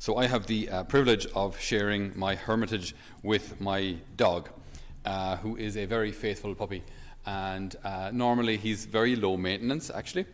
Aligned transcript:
So 0.00 0.16
I 0.16 0.28
have 0.28 0.46
the 0.46 0.70
uh, 0.70 0.84
privilege 0.84 1.26
of 1.34 1.60
sharing 1.60 2.18
my 2.18 2.34
hermitage 2.34 2.94
with 3.22 3.60
my 3.60 3.96
dog, 4.16 4.48
uh, 5.04 5.36
who 5.36 5.56
is 5.56 5.76
a 5.76 5.84
very 5.84 6.10
faithful 6.10 6.54
puppy. 6.54 6.82
And 7.26 7.76
uh, 7.84 8.10
normally 8.10 8.56
he's 8.56 8.86
very 8.86 9.14
low 9.14 9.36
maintenance, 9.36 9.90
actually, 9.90 10.24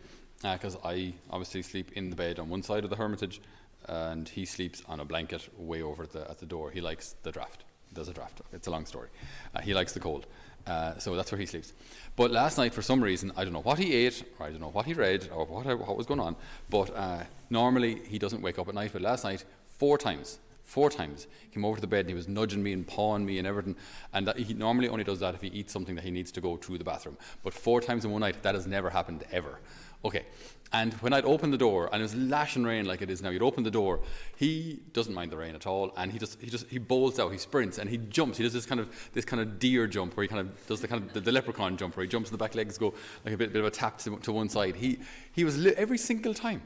because 0.41 0.77
uh, 0.77 0.87
I 0.87 1.15
obviously 1.29 1.63
sleep 1.63 1.91
in 1.97 2.09
the 2.09 2.15
bed 2.15 2.39
on 2.39 2.47
one 2.47 2.63
side 2.63 2.85
of 2.85 2.89
the 2.89 2.95
hermitage, 2.95 3.41
and 3.89 4.29
he 4.29 4.45
sleeps 4.45 4.83
on 4.87 5.01
a 5.01 5.05
blanket 5.05 5.49
way 5.57 5.81
over 5.81 6.03
at 6.03 6.13
the, 6.13 6.31
at 6.31 6.37
the 6.37 6.45
door. 6.45 6.71
He 6.71 6.79
likes 6.79 7.17
the 7.23 7.33
draft. 7.33 7.65
Does 7.93 8.09
a 8.09 8.13
draft. 8.13 8.41
It's 8.53 8.67
a 8.67 8.71
long 8.71 8.85
story. 8.85 9.09
Uh, 9.55 9.61
he 9.61 9.73
likes 9.73 9.93
the 9.93 9.99
cold. 9.99 10.25
Uh, 10.67 10.97
so 10.97 11.15
that's 11.15 11.31
where 11.31 11.39
he 11.39 11.45
sleeps. 11.45 11.73
But 12.15 12.31
last 12.31 12.57
night, 12.57 12.73
for 12.73 12.81
some 12.81 13.01
reason, 13.01 13.31
I 13.37 13.43
don't 13.43 13.53
know 13.53 13.61
what 13.61 13.79
he 13.79 13.93
ate, 13.93 14.23
or 14.37 14.47
I 14.47 14.49
don't 14.49 14.59
know 14.59 14.69
what 14.69 14.85
he 14.85 14.93
read, 14.93 15.29
or 15.33 15.45
what, 15.45 15.65
what 15.65 15.97
was 15.97 16.05
going 16.05 16.19
on, 16.19 16.35
but 16.69 16.93
uh, 16.95 17.23
normally 17.49 18.01
he 18.07 18.19
doesn't 18.19 18.41
wake 18.41 18.59
up 18.59 18.67
at 18.67 18.75
night. 18.75 18.91
But 18.91 19.01
last 19.01 19.23
night, 19.23 19.45
four 19.77 19.97
times, 19.97 20.39
four 20.63 20.89
times, 20.89 21.27
he 21.41 21.47
came 21.47 21.63
over 21.63 21.75
to 21.75 21.81
the 21.81 21.87
bed 21.87 22.01
and 22.01 22.09
he 22.09 22.15
was 22.15 22.27
nudging 22.27 22.61
me 22.61 22.73
and 22.73 22.85
pawing 22.85 23.25
me 23.25 23.37
and 23.37 23.47
everything. 23.47 23.75
And 24.13 24.31
he 24.35 24.53
normally 24.53 24.89
only 24.89 25.05
does 25.05 25.21
that 25.21 25.33
if 25.35 25.41
he 25.41 25.47
eats 25.47 25.71
something 25.71 25.95
that 25.95 26.03
he 26.03 26.11
needs 26.11 26.31
to 26.33 26.41
go 26.41 26.57
to 26.57 26.77
the 26.77 26.83
bathroom. 26.83 27.17
But 27.43 27.53
four 27.53 27.79
times 27.79 28.03
in 28.03 28.11
one 28.11 28.19
night, 28.19 28.43
that 28.43 28.53
has 28.53 28.67
never 28.67 28.89
happened 28.89 29.23
ever. 29.31 29.59
Okay. 30.05 30.25
And 30.73 30.93
when 30.95 31.13
I'd 31.13 31.23
open 31.23 31.51
the 31.51 31.57
door, 31.57 31.89
and 31.91 32.01
it 32.01 32.03
was 32.03 32.15
lashing 32.15 32.65
rain 32.65 32.85
like 32.85 33.01
it 33.01 33.09
is 33.09 33.21
now, 33.21 33.29
you'd 33.29 33.41
open 33.41 33.63
the 33.63 33.71
door, 33.71 34.01
he 34.35 34.81
doesn't 34.91 35.13
mind 35.13 35.31
the 35.31 35.37
rain 35.37 35.55
at 35.55 35.65
all, 35.65 35.93
and 35.95 36.11
he 36.11 36.19
just 36.19 36.41
he 36.41 36.49
just 36.49 36.67
he 36.67 36.77
bolts 36.77 37.19
out, 37.19 37.31
he 37.31 37.37
sprints, 37.37 37.77
and 37.77 37.89
he 37.89 37.97
jumps. 37.97 38.37
He 38.37 38.43
does 38.43 38.51
this 38.51 38.65
kind 38.65 38.81
of 38.81 38.89
this 39.13 39.23
kind 39.23 39.41
of 39.41 39.59
deer 39.59 39.87
jump 39.87 40.17
where 40.17 40.23
he 40.23 40.27
kind 40.27 40.41
of 40.41 40.67
does 40.67 40.81
the 40.81 40.87
kind 40.89 41.03
of 41.03 41.13
the, 41.13 41.21
the 41.21 41.31
leprechaun 41.31 41.77
jump 41.77 41.95
where 41.95 42.03
he 42.03 42.09
jumps, 42.09 42.29
and 42.29 42.37
the 42.37 42.43
back 42.43 42.53
legs 42.53 42.77
go 42.77 42.93
like 43.23 43.33
a 43.33 43.37
bit, 43.37 43.53
bit 43.53 43.59
of 43.59 43.65
a 43.65 43.71
tap 43.71 43.97
to, 43.99 44.17
to 44.17 44.33
one 44.33 44.49
side. 44.49 44.75
He 44.75 44.99
he 45.31 45.45
was 45.45 45.57
li- 45.57 45.73
every 45.77 45.97
single 45.97 46.33
time. 46.33 46.61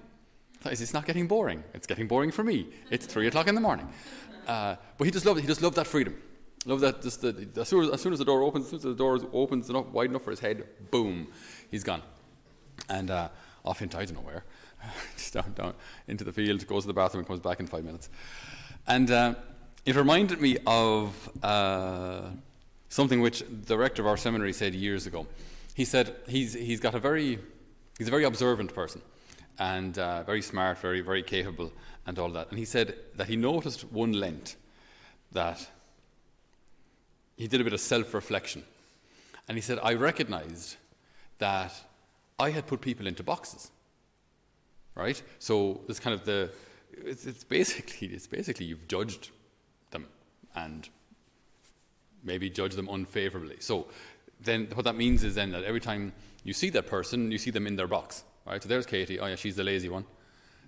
It's 0.65 0.93
not 0.93 1.05
getting 1.05 1.27
boring. 1.27 1.63
It's 1.73 1.87
getting 1.87 2.07
boring 2.07 2.31
for 2.31 2.43
me. 2.43 2.67
It's 2.89 3.05
three 3.05 3.27
o'clock 3.27 3.47
in 3.47 3.55
the 3.55 3.61
morning. 3.61 3.87
Uh, 4.47 4.75
but 4.97 5.05
he 5.05 5.11
just 5.11 5.25
loved 5.25 5.39
it. 5.39 5.41
He 5.41 5.47
just 5.47 5.61
loved 5.61 5.75
that 5.75 5.87
freedom. 5.87 6.15
Love 6.65 6.81
that. 6.81 7.01
Just 7.01 7.21
the, 7.21 7.47
as, 7.55 7.67
soon 7.67 7.85
as, 7.85 7.89
as, 7.89 8.01
soon 8.01 8.13
as, 8.13 8.19
the 8.19 8.25
door 8.25 8.43
opens, 8.43 8.65
as 8.65 8.69
soon 8.69 8.77
as 8.77 8.83
the 8.83 8.93
door 8.93 9.19
opens 9.33 9.69
enough, 9.71 9.87
wide 9.87 10.11
enough 10.11 10.23
for 10.23 10.29
his 10.29 10.39
head, 10.39 10.63
boom, 10.91 11.27
he's 11.71 11.83
gone. 11.83 12.03
And 12.89 13.09
uh, 13.09 13.29
off 13.63 13.81
into 13.81 13.97
I 13.97 14.05
don't 14.05 14.15
know 14.15 14.21
where, 14.21 14.43
just 15.17 15.33
down, 15.33 15.53
down 15.53 15.73
into 16.07 16.23
the 16.23 16.31
field, 16.31 16.65
goes 16.67 16.83
to 16.83 16.87
the 16.87 16.93
bathroom, 16.93 17.19
and 17.19 17.27
comes 17.27 17.39
back 17.39 17.59
in 17.59 17.67
five 17.67 17.83
minutes. 17.83 18.09
And 18.87 19.09
uh, 19.11 19.35
it 19.85 19.95
reminded 19.95 20.41
me 20.41 20.57
of 20.65 21.29
uh, 21.43 22.21
something 22.89 23.21
which 23.21 23.43
the 23.49 23.77
rector 23.77 24.01
of 24.01 24.07
our 24.07 24.17
seminary 24.17 24.53
said 24.53 24.73
years 24.73 25.05
ago. 25.07 25.27
He 25.73 25.85
said 25.85 26.15
he's, 26.27 26.53
he's 26.53 26.79
got 26.79 26.93
a 26.93 26.99
very, 26.99 27.39
he's 27.97 28.07
a 28.07 28.11
very 28.11 28.25
observant 28.25 28.73
person 28.73 29.01
and 29.59 29.97
uh, 29.97 30.23
very 30.23 30.41
smart, 30.41 30.79
very, 30.79 31.01
very 31.01 31.23
capable, 31.23 31.71
and 32.05 32.17
all 32.17 32.29
that. 32.29 32.49
And 32.49 32.57
he 32.57 32.65
said 32.65 32.95
that 33.15 33.27
he 33.27 33.35
noticed 33.35 33.91
one 33.91 34.13
Lent 34.13 34.55
that 35.31 35.69
he 37.37 37.47
did 37.47 37.61
a 37.61 37.63
bit 37.63 37.73
of 37.73 37.79
self 37.79 38.13
reflection. 38.13 38.63
And 39.47 39.57
he 39.57 39.61
said, 39.61 39.79
I 39.83 39.93
recognized 39.93 40.77
that 41.39 41.73
I 42.41 42.49
had 42.49 42.65
put 42.65 42.81
people 42.81 43.07
into 43.07 43.23
boxes. 43.23 43.71
Right? 44.95 45.21
So 45.39 45.81
this 45.87 45.99
kind 45.99 46.13
of 46.13 46.25
the 46.25 46.51
it's, 46.93 47.25
it's 47.25 47.43
basically 47.43 48.07
it's 48.09 48.27
basically 48.27 48.65
you've 48.65 48.87
judged 48.87 49.29
them 49.91 50.07
and 50.55 50.89
maybe 52.23 52.49
judge 52.49 52.75
them 52.75 52.89
unfavorably. 52.89 53.57
So 53.59 53.87
then 54.39 54.67
what 54.73 54.85
that 54.85 54.95
means 54.95 55.23
is 55.23 55.35
then 55.35 55.51
that 55.51 55.63
every 55.63 55.79
time 55.79 56.13
you 56.43 56.53
see 56.53 56.69
that 56.71 56.87
person, 56.87 57.31
you 57.31 57.37
see 57.37 57.51
them 57.51 57.67
in 57.67 57.75
their 57.75 57.87
box. 57.87 58.23
Right? 58.45 58.61
So 58.61 58.67
there's 58.67 58.85
Katie. 58.85 59.19
Oh 59.19 59.27
yeah, 59.27 59.35
she's 59.35 59.55
the 59.55 59.63
lazy 59.63 59.89
one. 59.89 60.05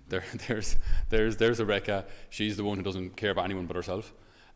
There, 0.06 0.22
there's 0.46 0.76
there's 1.08 1.38
there's 1.38 1.58
Rebecca. 1.60 2.04
She's 2.28 2.58
the 2.58 2.64
one 2.64 2.76
who 2.76 2.84
doesn't 2.84 3.16
care 3.16 3.30
about 3.30 3.46
anyone 3.46 3.64
but 3.64 3.74
herself. 3.74 4.12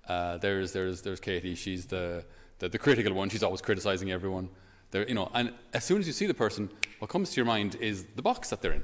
Uh, 0.07 0.37
there's 0.37 0.73
there's 0.73 1.01
there's 1.01 1.21
Katie. 1.21 1.55
She's 1.55 1.87
the, 1.87 2.27
the 2.59 2.69
the 2.69 2.79
critical 2.79 3.15
one. 3.15 3.31
She's 3.31 3.43
always 3.43 3.63
criticizing 3.63 4.11
everyone. 4.11 4.51
There, 4.91 5.07
you 5.07 5.15
know, 5.15 5.31
and 5.35 5.53
as 5.75 5.85
soon 5.85 6.01
as 6.01 6.07
you 6.07 6.13
see 6.13 6.27
the 6.27 6.35
person, 6.35 6.71
what 6.99 7.11
comes 7.11 7.31
to 7.31 7.37
your 7.37 7.45
mind 7.45 7.77
is 7.77 8.05
the 8.17 8.23
box 8.23 8.51
that 8.51 8.63
they're 8.63 8.73
in. 8.73 8.83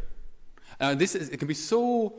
Uh, 0.80 0.94
this 0.94 1.14
is, 1.14 1.28
it 1.30 1.38
can 1.38 1.48
be 1.48 1.54
so 1.54 2.14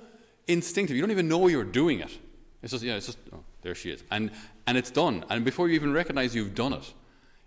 instinctive. 0.47 0.95
You 0.95 1.01
don't 1.01 1.11
even 1.11 1.27
know 1.27 1.47
you're 1.47 1.63
doing 1.63 1.99
it. 1.99 2.17
It's 2.63 2.71
just, 2.71 2.83
yeah, 2.83 2.95
it's 2.95 3.05
just, 3.05 3.19
oh, 3.33 3.43
there 3.61 3.75
she 3.75 3.91
is. 3.91 4.03
And, 4.09 4.31
and 4.65 4.77
it's 4.77 4.91
done. 4.91 5.23
And 5.29 5.45
before 5.45 5.67
you 5.67 5.75
even 5.75 5.93
recognize 5.93 6.35
you've 6.35 6.55
done 6.55 6.73
it, 6.73 6.93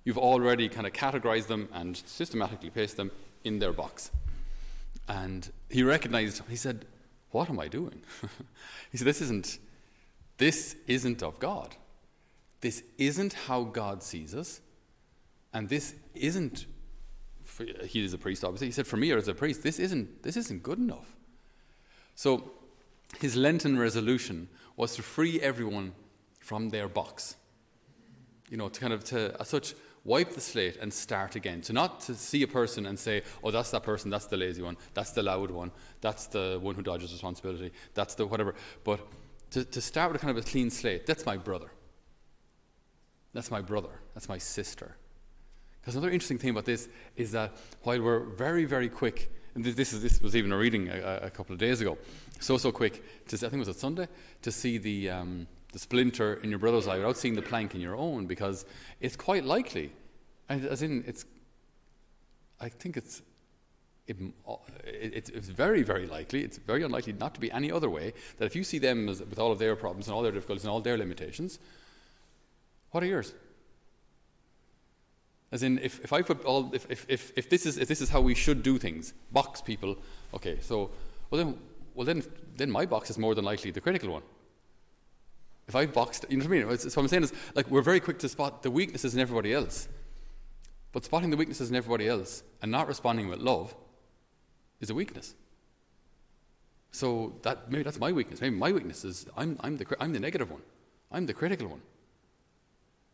you've 0.05 0.19
already 0.19 0.69
kind 0.69 0.87
of 0.87 0.93
categorized 0.93 1.49
them 1.49 1.69
and 1.73 1.97
systematically 1.97 2.71
placed 2.71 2.97
them 2.97 3.11
in 3.45 3.59
their 3.59 3.73
box. 3.73 4.11
And 5.09 5.51
he 5.71 5.83
recognized, 5.83 6.43
he 6.49 6.57
said, 6.57 6.85
What 7.31 7.51
am 7.51 7.59
I 7.59 7.69
doing? 7.69 8.03
he 8.93 8.99
said, 8.99 9.07
This 9.07 9.21
isn't, 9.23 9.59
this 10.37 10.77
isn't 10.87 11.23
of 11.23 11.39
God. 11.39 11.75
This 12.61 12.83
isn't 12.99 13.33
how 13.33 13.65
God 13.65 14.03
sees 14.03 14.35
us. 14.35 14.61
And 15.53 15.69
this 15.69 15.95
isn't, 16.15 16.67
for, 17.43 17.65
he 17.85 18.05
is 18.05 18.13
a 18.13 18.19
priest 18.19 18.45
obviously, 18.45 18.69
he 18.69 18.73
said, 18.73 18.87
for 18.87 18.97
me 18.97 19.13
as 19.13 19.29
a 19.29 19.35
priest, 19.35 19.63
this 19.63 19.79
isn't, 19.79 20.23
this 20.23 20.37
isn't 20.37 20.63
good 20.63 20.79
enough. 20.79 21.17
So 22.15 22.51
his 23.21 23.37
Lenten 23.37 23.79
resolution 23.79 24.49
was 24.77 24.95
to 24.97 25.03
free 25.03 25.41
everyone 25.41 25.93
from 26.41 26.69
their 26.71 26.89
box. 26.89 27.37
You 28.51 28.57
know, 28.57 28.69
to 28.69 28.81
kind 28.81 28.93
of, 28.93 29.05
to, 29.05 29.37
as 29.41 29.49
such, 29.49 29.75
wipe 30.05 30.31
the 30.31 30.41
slate 30.41 30.77
and 30.81 30.93
start 30.93 31.37
again. 31.37 31.63
So 31.63 31.75
not 31.75 32.01
to 32.03 32.15
see 32.15 32.43
a 32.43 32.47
person 32.47 32.87
and 32.87 32.99
say, 32.99 33.23
oh, 33.43 33.51
that's 33.51 33.71
that 33.73 33.83
person, 33.83 34.11
that's 34.11 34.27
the 34.27 34.37
lazy 34.37 34.63
one, 34.63 34.77
that's 34.95 35.13
the 35.13 35.23
loud 35.23 35.51
one, 35.51 35.71
that's 36.01 36.27
the 36.27 36.59
one 36.61 36.75
who 36.75 36.83
dodges 36.83 37.13
responsibility, 37.13 37.73
that's 37.95 38.15
the 38.15 38.27
whatever. 38.27 38.55
But 38.85 39.01
to, 39.51 39.65
to 39.65 39.81
start 39.81 40.13
with 40.13 40.23
a 40.23 40.25
kind 40.25 40.37
of 40.37 40.45
a 40.45 40.49
clean 40.49 40.71
slate, 40.71 41.07
that's 41.07 41.27
my 41.27 41.37
brother. 41.37 41.71
That's 43.35 43.51
my 43.51 43.61
brother. 43.61 43.91
That's 44.15 44.29
my 44.29 44.39
sister. 44.39 44.97
Because 45.89 45.97
another 45.97 46.13
interesting 46.13 46.37
thing 46.37 46.51
about 46.51 46.67
this 46.67 46.87
is 47.17 47.33
that 47.33 47.51
while 47.83 47.99
we're 48.03 48.21
very, 48.21 48.67
very 48.67 48.91
quick, 48.91 49.33
and 49.55 49.65
this, 49.65 49.95
is, 49.95 50.03
this 50.03 50.21
was 50.21 50.37
even 50.37 50.53
a 50.53 50.57
reading 50.59 50.91
a, 50.91 51.21
a, 51.23 51.31
couple 51.31 51.55
of 51.55 51.59
days 51.59 51.81
ago, 51.81 51.97
so, 52.41 52.59
so 52.59 52.71
quick, 52.71 53.03
to, 53.29 53.37
I 53.37 53.39
think 53.39 53.55
it 53.55 53.59
was 53.61 53.69
a 53.69 53.73
Sunday, 53.73 54.07
to 54.43 54.53
see 54.53 54.77
the, 54.77 55.09
um, 55.09 55.47
the 55.73 55.79
splinter 55.79 56.41
in 56.43 56.51
your 56.51 56.59
brother's 56.59 56.87
eye 56.87 56.99
without 56.99 57.17
seeing 57.17 57.35
the 57.35 57.41
plank 57.41 57.75
in 57.75 57.81
your 57.81 57.97
own, 57.97 58.27
because 58.27 58.67
it's 59.01 59.17
quite 59.17 59.45
likely, 59.45 59.91
and 60.51 60.67
as 60.67 60.83
in, 60.83 61.05
it's, 61.07 61.25
I 62.61 62.69
think 62.69 62.99
it's, 62.99 63.23
it, 64.07 64.19
it, 64.85 65.31
it's 65.35 65.49
very, 65.49 65.83
very 65.83 66.07
likely, 66.07 66.45
it's 66.45 66.59
very 66.59 66.83
unlikely 66.83 67.15
not 67.15 67.33
to 67.33 67.41
be 67.41 67.51
any 67.51 67.73
other 67.73 67.89
way, 67.89 68.13
that 68.37 68.45
if 68.45 68.55
you 68.55 68.63
see 68.63 68.79
them 68.79 69.09
as, 69.09 69.21
with 69.21 69.39
all 69.39 69.53
of 69.53 69.59
their 69.59 69.75
problems 69.75 70.07
and 70.07 70.15
all 70.15 70.21
their 70.21 70.33
difficulties 70.33 70.65
and 70.65 70.71
all 70.71 70.83
their 70.83 70.99
limitations, 70.99 71.59
what 72.91 73.03
are 73.03 73.07
yours? 73.07 73.33
As 75.51 75.63
in, 75.63 75.79
if, 75.79 76.05
if 76.05 76.13
I 76.13 76.23
put 76.23 76.45
all, 76.45 76.71
if, 76.75 76.87
if, 76.91 77.07
if, 77.09 77.33
if, 77.37 77.49
this 77.49 77.65
is, 77.65 77.79
if 77.79 77.89
this 77.89 78.01
is 78.01 78.11
how 78.11 78.21
we 78.21 78.35
should 78.35 78.63
do 78.63 78.79
things, 78.79 79.15
box 79.33 79.61
people, 79.63 79.97
okay, 80.35 80.59
so, 80.61 80.91
well 81.31 81.43
then, 81.43 81.59
well 81.95 82.05
then, 82.05 82.23
then 82.57 82.71
my 82.71 82.85
box 82.85 83.09
is 83.09 83.19
more 83.19 83.35
than 83.35 83.45
likely 83.45 83.71
the 83.71 83.81
critical 83.81 84.11
one. 84.11 84.23
If 85.67 85.75
I've 85.75 85.93
boxed, 85.93 86.27
you 86.29 86.37
know 86.37 86.45
what 86.45 86.55
I 86.55 86.61
mean? 86.61 86.71
It's, 86.71 86.83
so 86.83 87.01
what 87.01 87.05
I'm 87.05 87.09
saying 87.09 87.25
is, 87.25 87.33
like, 87.55 87.71
we're 87.71 87.83
very 87.83 88.01
quick 88.01 88.19
to 88.21 88.29
spot 88.29 88.63
the 88.63 88.71
weaknesses 88.71 89.15
in 89.15 89.21
everybody 89.21 89.53
else. 89.53 89.89
But 90.93 91.05
spotting 91.05 91.31
the 91.31 91.37
weaknesses 91.37 91.69
in 91.71 91.77
everybody 91.77 92.09
else 92.09 92.43
and 92.63 92.73
not 92.73 92.89
responding 92.89 93.29
with 93.29 93.39
love 93.41 93.75
is 94.81 94.91
a 94.91 94.95
weakness. 94.95 95.35
So 96.91 97.35
that, 97.43 97.71
maybe 97.71 97.85
that's 97.85 98.01
my 98.01 98.13
weakness. 98.13 98.41
Maybe 98.41 98.57
my 98.57 98.73
weakness 98.73 99.05
is 99.05 99.27
I'm, 99.37 99.59
I'm, 99.61 99.77
the, 99.77 99.87
I'm 100.01 100.13
the 100.13 100.21
negative 100.21 100.51
one. 100.51 100.63
I'm 101.13 101.27
the 101.27 101.35
critical 101.35 101.69
one. 101.69 101.83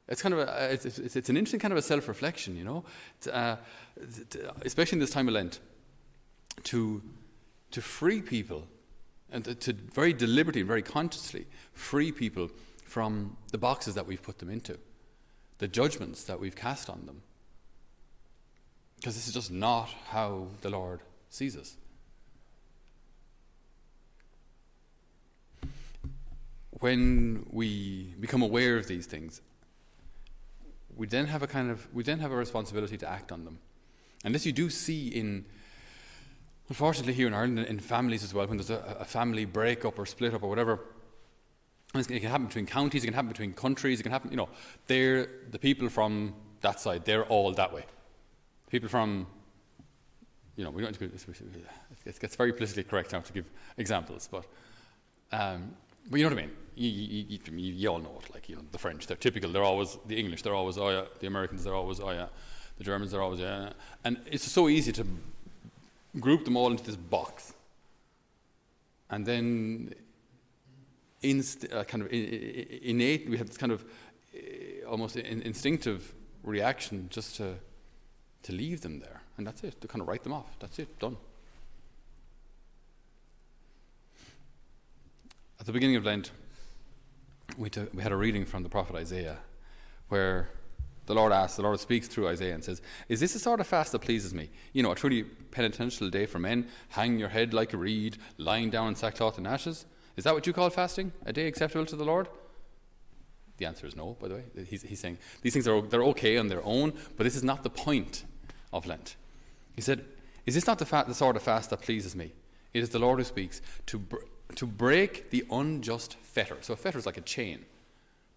It's 0.09 0.20
kind 0.20 0.34
of 0.34 0.41
a, 0.41 0.72
it's, 0.72 0.84
it's, 0.84 1.16
it's, 1.16 1.28
an 1.28 1.37
interesting 1.37 1.60
kind 1.60 1.72
of 1.72 1.78
a 1.78 1.82
self-reflection, 1.82 2.56
you 2.56 2.65
know, 2.65 2.84
uh, 3.32 3.56
especially 4.62 4.97
in 4.97 5.00
this 5.00 5.10
time 5.10 5.28
of 5.28 5.34
Lent, 5.34 5.60
to 6.65 7.03
to 7.75 7.82
free 7.82 8.22
people 8.22 8.69
and 9.32 9.44
to, 9.44 9.53
to 9.53 9.72
very 9.72 10.12
deliberately 10.12 10.60
and 10.60 10.69
very 10.69 10.82
consciously 10.82 11.45
free 11.72 12.12
people 12.12 12.48
from 12.84 13.36
the 13.51 13.59
boxes 13.59 13.97
that 13.97 14.06
we've 14.06 14.22
put 14.22 14.39
them 14.39 14.48
into, 14.48 14.78
the 15.59 15.66
judgments 15.66 16.22
that 16.22 16.39
we've 16.39 16.54
cast 16.54 16.89
on 16.89 17.04
them, 17.06 17.22
because 18.95 19.16
this 19.16 19.27
is 19.27 19.34
just 19.34 19.51
not 19.51 19.89
how 20.10 20.47
the 20.60 20.71
Lord 20.71 21.01
sees 21.30 21.56
us. 21.56 21.77
When 26.78 27.45
we 27.51 28.15
become 28.21 28.42
aware 28.42 28.77
of 28.77 28.86
these 28.86 29.06
things 29.06 29.41
we 30.96 31.06
then 31.06 31.26
have 31.26 31.42
a 31.42 31.46
kind 31.46 31.70
of 31.70 31.86
we 31.94 32.02
then 32.02 32.20
have 32.20 32.32
a 32.32 32.36
responsibility 32.36 32.96
to 32.98 33.08
act 33.08 33.32
on 33.32 33.44
them. 33.44 33.58
And 34.24 34.34
this 34.34 34.46
you 34.46 34.52
do 34.52 34.70
see 34.70 35.08
in 35.08 35.44
unfortunately 36.68 37.12
here 37.12 37.26
in 37.26 37.34
Ireland 37.34 37.58
in 37.58 37.80
families 37.80 38.24
as 38.24 38.32
well, 38.32 38.46
when 38.46 38.56
there's 38.56 38.70
a, 38.70 38.96
a 39.00 39.04
family 39.04 39.44
breakup 39.44 39.98
or 39.98 40.06
split 40.06 40.34
up 40.34 40.42
or 40.42 40.48
whatever. 40.48 40.80
it 41.94 42.06
can 42.06 42.30
happen 42.30 42.46
between 42.46 42.66
counties, 42.66 43.04
it 43.04 43.06
can 43.06 43.14
happen 43.14 43.28
between 43.28 43.52
countries, 43.52 44.00
it 44.00 44.02
can 44.02 44.12
happen, 44.12 44.30
you 44.30 44.36
know, 44.36 44.48
they're 44.86 45.28
the 45.50 45.58
people 45.58 45.88
from 45.88 46.34
that 46.60 46.80
side, 46.80 47.04
they're 47.04 47.24
all 47.26 47.52
that 47.52 47.72
way. 47.72 47.84
People 48.70 48.88
from 48.88 49.26
you 50.56 50.64
know, 50.64 50.70
we 50.70 50.82
don't 50.82 51.00
it 52.06 52.20
gets 52.20 52.36
very 52.36 52.52
politically 52.52 52.84
correct 52.84 53.12
now 53.12 53.20
to 53.20 53.32
give 53.32 53.50
examples, 53.76 54.28
but 54.30 54.44
um, 55.32 55.74
but 56.10 56.18
you 56.18 56.24
know 56.24 56.34
what 56.34 56.39
I 56.39 56.47
mean. 56.47 56.56
You, 56.77 56.91
you, 56.91 57.24
you, 57.28 57.72
you, 57.72 57.89
all 57.89 57.98
know 57.98 58.21
it, 58.24 58.34
like 58.34 58.48
you 58.48 58.56
know 58.56 58.62
the 58.72 58.78
French. 58.78 59.06
They're 59.06 59.16
typical. 59.16 59.53
They're 59.53 59.62
always 59.62 59.97
the 60.06 60.18
English. 60.18 60.42
They're 60.42 60.54
always 60.54 60.77
oh 60.77 60.91
yeah. 60.91 61.04
The 61.21 61.27
Americans. 61.27 61.65
They're 61.65 61.74
always 61.74 62.01
oh 62.01 62.10
yeah. 62.10 62.27
The 62.78 62.84
Germans. 62.84 63.12
They're 63.12 63.22
always 63.22 63.41
yeah. 63.41 63.71
And 64.04 64.21
it's 64.27 64.51
so 64.51 64.68
easy 64.68 64.92
to 64.92 65.06
group 66.18 66.45
them 66.45 66.56
all 66.56 66.71
into 66.71 66.84
this 66.84 66.97
box, 66.97 67.54
and 69.09 69.24
then 69.24 69.95
inst- 71.22 71.72
uh, 71.72 71.84
kind 71.84 72.03
of 72.03 72.12
innate. 72.12 73.30
We 73.30 73.39
have 73.39 73.47
this 73.47 73.56
kind 73.56 73.72
of 73.72 73.84
uh, 74.34 74.89
almost 74.89 75.16
in- 75.16 75.42
instinctive 75.42 76.12
reaction 76.42 77.09
just 77.09 77.36
to 77.36 77.54
to 78.42 78.53
leave 78.53 78.80
them 78.80 78.98
there, 78.98 79.22
and 79.39 79.47
that's 79.47 79.62
it. 79.62 79.80
To 79.80 79.86
kind 79.89 80.03
of 80.03 80.09
write 80.09 80.24
them 80.24 80.33
off. 80.33 80.59
That's 80.59 80.78
it. 80.80 80.98
Done. 80.98 81.16
At 85.65 85.69
the 85.69 85.72
beginning 85.72 85.97
of 85.97 86.05
Lent, 86.05 86.31
we, 87.57 87.71
took, 87.71 87.95
we 87.95 88.03
had 88.03 88.13
a 88.13 88.16
reading 88.16 88.45
from 88.45 88.65
the 88.65 88.69
prophet 88.69 88.97
Isaiah 88.97 89.39
where 90.11 90.51
the 91.07 91.15
Lord 91.15 91.33
asks, 91.33 91.57
the 91.57 91.63
Lord 91.63 91.81
speaks 91.81 92.07
through 92.07 92.28
Isaiah 92.28 92.53
and 92.53 92.63
says, 92.63 92.83
Is 93.09 93.21
this 93.21 93.33
the 93.33 93.39
sort 93.39 93.61
of 93.61 93.66
fast 93.66 93.93
that 93.93 94.01
pleases 94.01 94.34
me? 94.34 94.51
You 94.75 94.83
know, 94.83 94.93
a 94.93 94.95
truly 94.95 95.22
penitential 95.22 96.11
day 96.11 96.27
for 96.27 96.39
men, 96.39 96.69
hang 96.91 97.19
your 97.19 97.31
head 97.31 97.55
like 97.55 97.72
a 97.72 97.78
reed, 97.78 98.19
lying 98.37 98.69
down 98.69 98.89
in 98.89 98.95
sackcloth 98.95 99.39
and 99.39 99.47
ashes? 99.47 99.87
Is 100.19 100.25
that 100.25 100.34
what 100.34 100.47
you 100.47 100.53
call 100.53 100.69
fasting? 100.69 101.13
A 101.25 101.33
day 101.33 101.47
acceptable 101.47 101.87
to 101.87 101.97
the 101.97 102.05
Lord? 102.05 102.28
The 103.57 103.65
answer 103.65 103.87
is 103.87 103.97
no, 103.97 104.19
by 104.21 104.28
the 104.28 104.34
way. 104.34 104.45
He's, 104.69 104.83
he's 104.83 105.01
saying 105.01 105.16
these 105.41 105.55
things 105.55 105.66
are 105.66 105.81
they're 105.81 106.05
okay 106.05 106.37
on 106.37 106.49
their 106.49 106.63
own, 106.63 106.93
but 107.16 107.25
this 107.25 107.37
is 107.37 107.43
not 107.43 107.63
the 107.63 107.71
point 107.71 108.25
of 108.71 108.84
Lent. 108.84 109.16
He 109.75 109.81
said, 109.81 110.05
Is 110.45 110.57
this 110.57 110.66
not 110.66 110.78
the, 110.78 110.84
fa- 110.84 111.07
the 111.09 111.15
sort 111.15 111.37
of 111.37 111.43
fast 111.43 111.71
that 111.71 111.81
pleases 111.81 112.15
me? 112.15 112.33
It 112.75 112.83
is 112.83 112.91
the 112.91 112.99
Lord 112.99 113.19
who 113.19 113.25
speaks 113.25 113.63
to, 113.87 113.99
br- 113.99 114.16
to 114.56 114.66
break 114.66 115.30
the 115.30 115.45
unjust 115.51 116.15
fetter. 116.15 116.56
So 116.60 116.74
a 116.74 116.77
fetter 116.77 116.98
is 116.98 117.06
like 117.06 117.16
a 117.16 117.22
chain. 117.22 117.65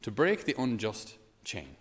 To 0.04 0.12
break 0.12 0.46
the 0.46 0.56
unjust 0.58 1.16
chain. 1.44 1.76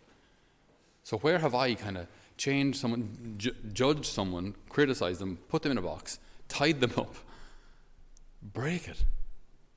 So 1.02 1.18
where 1.18 1.38
have 1.38 1.54
I 1.54 1.74
kind 1.74 1.96
of 1.98 2.06
changed 2.36 2.78
someone, 2.78 3.34
ju- 3.36 3.54
judged 3.72 4.06
someone, 4.06 4.54
criticized 4.68 5.20
them, 5.20 5.38
put 5.48 5.62
them 5.62 5.72
in 5.72 5.78
a 5.78 5.82
box, 5.82 6.18
tied 6.48 6.80
them 6.80 6.92
up? 6.96 7.14
Break 8.42 8.88
it. 8.88 9.04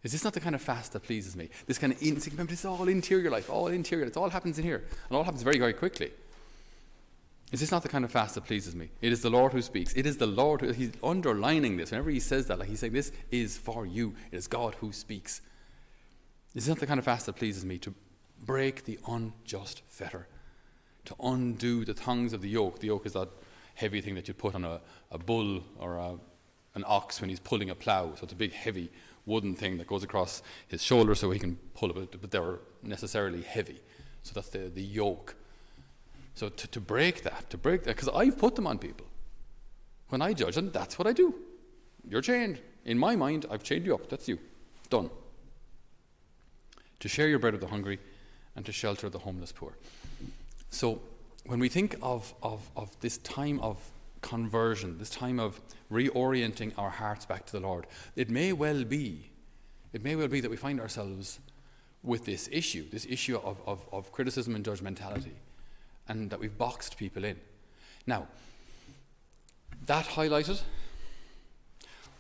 Is 0.01 0.13
this 0.13 0.23
not 0.23 0.33
the 0.33 0.39
kind 0.39 0.56
of 0.56 0.61
fast 0.61 0.94
that 0.94 1.03
pleases 1.03 1.35
me? 1.35 1.50
This 1.65 1.77
kind 1.77 1.91
of 1.91 2.01
in, 2.01 2.15
remember, 2.31 2.51
this 2.51 2.59
is 2.59 2.65
all 2.65 2.88
interior 2.88 3.29
life, 3.29 3.50
all 3.50 3.67
interior. 3.67 4.06
It 4.06 4.15
all 4.15 4.29
happens 4.29 4.57
in 4.57 4.63
here, 4.63 4.83
and 5.09 5.17
all 5.17 5.23
happens 5.23 5.44
very, 5.44 5.59
very 5.59 5.73
quickly. 5.73 6.11
Is 7.51 7.59
this 7.61 7.71
not 7.71 7.81
the 7.81 7.89
kind 7.89 8.05
of 8.05 8.11
fast 8.11 8.35
that 8.35 8.45
pleases 8.45 8.75
me? 8.75 8.89
It 9.01 9.11
is 9.11 9.21
the 9.21 9.29
Lord 9.29 9.53
who 9.53 9.61
speaks. 9.61 9.93
It 9.93 10.05
is 10.05 10.17
the 10.17 10.27
Lord 10.27 10.61
who, 10.61 10.71
he's 10.71 10.91
underlining 11.03 11.77
this. 11.77 11.89
Whenever 11.89 12.11
he 12.11 12.19
says 12.19 12.45
that, 12.47 12.59
like 12.59 12.69
he's 12.69 12.79
saying, 12.79 12.93
this 12.93 13.11
is 13.31 13.57
for 13.57 13.87
you. 13.87 14.13
It 14.31 14.37
is 14.37 14.47
God 14.47 14.75
who 14.75 14.91
speaks. 14.91 15.41
Is 16.53 16.65
this 16.65 16.67
not 16.67 16.79
the 16.79 16.87
kind 16.87 16.99
of 16.99 17.05
fast 17.05 17.25
that 17.25 17.35
pleases 17.35 17.65
me? 17.65 17.79
To 17.79 17.93
break 18.45 18.85
the 18.85 18.99
unjust 19.07 19.81
fetter, 19.87 20.27
to 21.05 21.15
undo 21.21 21.85
the 21.85 21.93
thongs 21.95 22.33
of 22.33 22.41
the 22.41 22.49
yoke. 22.49 22.79
The 22.79 22.87
yoke 22.87 23.07
is 23.07 23.13
that 23.13 23.29
heavy 23.73 24.01
thing 24.01 24.13
that 24.15 24.27
you 24.27 24.33
put 24.35 24.53
on 24.53 24.63
a, 24.63 24.81
a 25.11 25.17
bull 25.17 25.63
or 25.79 25.95
a, 25.95 26.15
an 26.75 26.83
ox 26.85 27.19
when 27.19 27.31
he's 27.31 27.39
pulling 27.39 27.71
a 27.71 27.75
plough. 27.75 28.13
So 28.15 28.25
it's 28.25 28.33
a 28.33 28.35
big, 28.35 28.53
heavy 28.53 28.91
wooden 29.25 29.55
thing 29.55 29.77
that 29.77 29.87
goes 29.87 30.03
across 30.03 30.43
his 30.67 30.83
shoulder 30.83 31.15
so 31.15 31.31
he 31.31 31.39
can 31.39 31.57
pull 31.73 31.97
it, 31.97 32.21
but 32.21 32.29
they're 32.29 32.59
necessarily 32.83 33.41
heavy. 33.41 33.79
So 34.21 34.33
that's 34.33 34.49
the, 34.49 34.69
the 34.69 34.83
yoke 34.83 35.35
so 36.39 36.47
to, 36.47 36.68
to 36.68 36.80
break 36.80 37.24
that, 37.24 37.50
to 37.50 37.57
break 37.57 37.83
that, 37.83 37.97
because 37.97 38.07
I've 38.07 38.38
put 38.38 38.56
them 38.56 38.65
on 38.65 38.80
people. 38.80 39.06
When 40.07 40.21
I 40.21 40.31
judge 40.31 40.56
them, 40.56 40.71
that's 40.71 40.97
what 40.97 41.06
I 41.06 41.12
do. 41.12 41.36
You're 42.07 42.21
chained. 42.21 42.59
In 42.86 42.97
my 42.97 43.18
mind, 43.18 43.45
I've 43.51 43.62
chained 43.62 43.86
you 43.86 43.94
up. 43.94 44.07
That's 44.07 44.30
you. 44.30 44.39
Done. 44.89 45.09
To 47.01 47.09
share 47.09 47.27
your 47.27 47.39
bread 47.39 47.53
with 47.53 47.62
the 47.62 47.68
hungry 47.68 48.00
and 48.56 48.65
to 48.65 48.71
shelter 48.71 49.09
the 49.09 49.19
homeless 49.19 49.51
poor. 49.51 49.74
So 50.69 51.01
when 51.45 51.59
we 51.59 51.68
think 51.68 51.97
of, 52.01 52.33
of, 52.42 52.69
of 52.77 52.97
this 53.01 53.18
time 53.18 53.59
of 53.59 53.92
conversion, 54.21 54.97
this 54.97 55.09
time 55.09 55.42
of 55.42 55.59
reorienting 55.92 56.71
our 56.77 56.89
hearts 56.89 57.25
back 57.25 57.47
to 57.47 57.51
the 57.51 57.59
Lord, 57.59 57.85
it 58.15 58.30
may 58.30 58.53
well 58.53 58.85
be, 58.85 59.30
it 59.92 60.06
may 60.06 60.15
well 60.15 60.30
be 60.30 60.39
that 60.39 60.50
we 60.50 60.56
find 60.56 60.80
ourselves 60.80 61.39
with 62.01 62.24
this 62.24 62.47
issue, 62.50 62.89
this 62.89 63.06
issue 63.09 63.35
of, 63.35 63.62
of, 63.65 63.85
of 63.92 64.13
criticism 64.13 64.56
and 64.56 64.63
judgmentality 64.63 65.33
and 66.09 66.29
that 66.31 66.39
we've 66.39 66.57
boxed 66.57 66.97
people 66.97 67.23
in. 67.23 67.38
Now, 68.06 68.27
that 69.85 70.06
highlighted, 70.06 70.61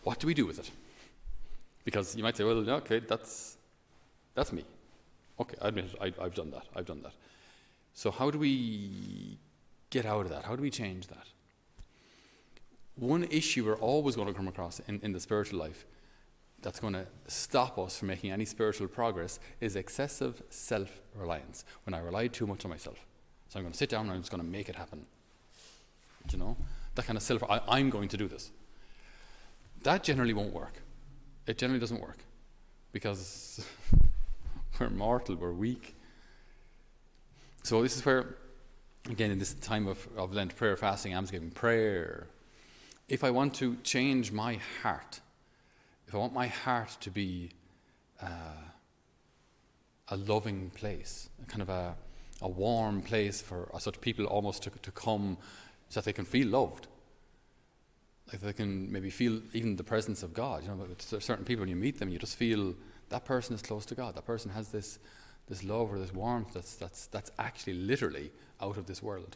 what 0.03 0.19
do 0.19 0.27
we 0.27 0.33
do 0.33 0.45
with 0.45 0.59
it? 0.59 0.71
Because 1.83 2.15
you 2.15 2.23
might 2.23 2.37
say, 2.37 2.43
well, 2.43 2.69
okay, 2.69 2.99
that's, 2.99 3.57
that's 4.35 4.53
me. 4.53 4.63
Okay, 5.39 5.57
I 5.61 5.69
admit 5.69 5.85
it, 5.85 5.95
I, 5.99 6.23
I've 6.23 6.35
done 6.35 6.51
that, 6.51 6.67
I've 6.75 6.85
done 6.85 7.01
that. 7.01 7.13
So, 7.93 8.11
how 8.11 8.29
do 8.29 8.37
we 8.37 9.37
get 9.89 10.05
out 10.05 10.25
of 10.25 10.29
that? 10.29 10.45
How 10.45 10.55
do 10.55 10.61
we 10.61 10.69
change 10.69 11.07
that? 11.07 11.27
One 12.95 13.23
issue 13.23 13.65
we're 13.65 13.77
always 13.77 14.15
going 14.15 14.27
to 14.27 14.33
come 14.33 14.47
across 14.47 14.79
in, 14.87 14.99
in 15.01 15.13
the 15.13 15.19
spiritual 15.19 15.59
life 15.59 15.85
that's 16.61 16.79
going 16.79 16.93
to 16.93 17.05
stop 17.27 17.79
us 17.79 17.97
from 17.97 18.09
making 18.09 18.31
any 18.31 18.45
spiritual 18.45 18.87
progress 18.87 19.39
is 19.61 19.75
excessive 19.75 20.43
self 20.49 21.01
reliance. 21.15 21.63
When 21.85 21.93
I 21.93 21.99
rely 21.99 22.27
too 22.27 22.45
much 22.45 22.65
on 22.65 22.71
myself. 22.71 23.05
So 23.49 23.57
I'm 23.57 23.63
going 23.63 23.71
to 23.71 23.77
sit 23.77 23.89
down 23.89 24.05
and 24.05 24.11
I'm 24.11 24.21
just 24.21 24.31
going 24.31 24.43
to 24.43 24.47
make 24.49 24.69
it 24.69 24.75
happen. 24.75 25.05
Do 26.27 26.37
you 26.37 26.43
know? 26.43 26.55
That 26.95 27.05
kind 27.05 27.17
of 27.17 27.23
self, 27.23 27.43
I, 27.49 27.61
I'm 27.67 27.89
going 27.89 28.07
to 28.09 28.17
do 28.17 28.27
this. 28.27 28.51
That 29.83 30.03
generally 30.03 30.33
won't 30.33 30.53
work. 30.53 30.81
It 31.47 31.57
generally 31.57 31.79
doesn't 31.79 31.99
work 31.99 32.19
because 32.91 33.65
we're 34.79 34.89
mortal, 34.89 35.35
we're 35.35 35.51
weak. 35.51 35.95
So 37.63 37.81
this 37.81 37.97
is 37.97 38.05
where, 38.05 38.35
again, 39.09 39.31
in 39.31 39.39
this 39.39 39.53
time 39.55 39.87
of, 39.87 40.07
of 40.15 40.33
Lent 40.33 40.55
prayer, 40.55 40.75
fasting, 40.75 41.15
almsgiving, 41.15 41.49
prayer, 41.49 42.27
if 43.07 43.23
I 43.23 43.31
want 43.31 43.55
to 43.55 43.77
change 43.77 44.31
my 44.31 44.59
heart, 44.83 45.21
if 46.07 46.13
I 46.13 46.19
want 46.19 46.33
my 46.33 46.47
heart 46.47 46.97
to 47.01 47.09
be 47.09 47.49
uh, 48.21 48.27
a 50.09 50.17
loving 50.17 50.69
place, 50.71 51.29
a 51.41 51.45
kind 51.45 51.63
of 51.63 51.69
a 51.69 51.95
a 52.41 52.47
warm 52.47 53.01
place 53.01 53.41
for 53.41 53.69
uh, 53.73 53.79
such 53.79 53.99
people 54.01 54.25
almost 54.25 54.63
to, 54.63 54.69
to 54.81 54.91
come 54.91 55.37
so 55.89 55.99
that 55.99 56.05
they 56.05 56.13
can 56.13 56.25
feel 56.25 56.47
loved. 56.47 56.87
Like 58.31 58.41
they 58.41 58.53
can 58.53 58.91
maybe 58.91 59.09
feel 59.09 59.41
even 59.53 59.75
the 59.75 59.83
presence 59.83 60.23
of 60.23 60.33
God. 60.33 60.63
You 60.63 60.69
know, 60.69 60.87
certain 60.97 61.45
people, 61.45 61.61
when 61.61 61.69
you 61.69 61.75
meet 61.75 61.99
them, 61.99 62.09
you 62.09 62.19
just 62.19 62.37
feel 62.37 62.75
that 63.09 63.25
person 63.25 63.55
is 63.55 63.61
close 63.61 63.85
to 63.87 63.95
God. 63.95 64.15
That 64.15 64.25
person 64.25 64.51
has 64.51 64.69
this, 64.69 64.99
this 65.47 65.63
love 65.63 65.91
or 65.91 65.99
this 65.99 66.13
warmth 66.13 66.53
that's, 66.53 66.75
that's, 66.75 67.07
that's 67.07 67.31
actually 67.39 67.73
literally 67.73 68.31
out 68.61 68.77
of 68.77 68.85
this 68.85 69.01
world. 69.01 69.35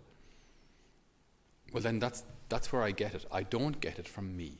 Well, 1.71 1.81
then 1.81 1.97
that's, 1.97 2.23
that's 2.49 2.71
where 2.71 2.83
I 2.83 2.91
get 2.91 3.15
it. 3.15 3.25
I 3.31 3.43
don't 3.43 3.81
get 3.81 3.97
it 3.97 4.07
from 4.07 4.37
me. 4.37 4.59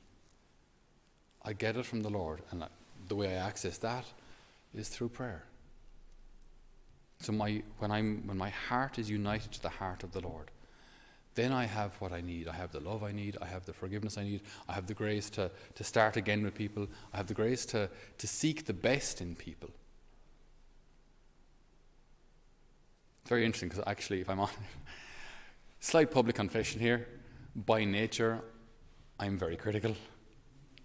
I 1.43 1.53
get 1.53 1.77
it 1.77 1.85
from 1.85 2.01
the 2.01 2.09
Lord. 2.09 2.41
And 2.49 2.63
I, 2.63 2.67
the 3.07 3.15
way 3.15 3.37
I 3.37 3.47
access 3.47 3.77
that 3.79 4.05
is 4.73 4.89
through 4.89 5.09
prayer. 5.09 5.43
So 7.23 7.31
my, 7.31 7.63
when, 7.79 7.89
I'm, 7.89 8.27
when 8.27 8.37
my 8.37 8.49
heart 8.49 8.99
is 8.99 9.09
united 9.09 9.53
to 9.53 9.61
the 9.61 9.69
heart 9.69 10.03
of 10.03 10.11
the 10.11 10.19
Lord, 10.19 10.51
then 11.35 11.53
I 11.53 11.65
have 11.65 11.95
what 12.01 12.11
I 12.11 12.19
need. 12.19 12.49
I 12.49 12.53
have 12.53 12.73
the 12.73 12.81
love 12.81 13.01
I 13.01 13.13
need. 13.13 13.37
I 13.41 13.45
have 13.45 13.65
the 13.65 13.71
forgiveness 13.71 14.17
I 14.17 14.23
need. 14.23 14.41
I 14.67 14.73
have 14.73 14.87
the 14.87 14.93
grace 14.93 15.29
to, 15.31 15.49
to 15.75 15.83
start 15.85 16.17
again 16.17 16.43
with 16.43 16.53
people. 16.53 16.87
I 17.13 17.17
have 17.17 17.27
the 17.27 17.33
grace 17.33 17.65
to, 17.67 17.89
to 18.17 18.27
seek 18.27 18.65
the 18.65 18.73
best 18.73 19.21
in 19.21 19.35
people. 19.35 19.69
Very 23.25 23.45
interesting 23.45 23.69
because 23.69 23.85
actually, 23.87 24.19
if 24.19 24.29
I'm 24.29 24.41
on, 24.41 24.49
slight 25.79 26.11
public 26.11 26.35
confession 26.35 26.81
here, 26.81 27.07
by 27.55 27.85
nature, 27.85 28.41
I'm 29.17 29.37
very 29.37 29.55
critical. 29.55 29.95